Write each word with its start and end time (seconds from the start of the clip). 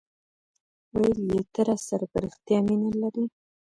ویل 0.97 1.19
یي 1.31 1.39
ته 1.53 1.61
راسره 1.67 2.05
په 2.11 2.17
ریښتیا 2.23 2.57
مینه 2.65 2.89
لرې 3.01 3.25